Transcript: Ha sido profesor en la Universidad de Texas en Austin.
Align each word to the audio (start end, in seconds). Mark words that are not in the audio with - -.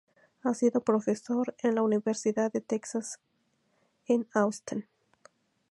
Ha 0.43 0.55
sido 0.55 0.81
profesor 0.81 1.53
en 1.59 1.75
la 1.75 1.83
Universidad 1.83 2.51
de 2.51 2.59
Texas 2.59 3.19
en 4.07 4.27
Austin. 4.33 4.87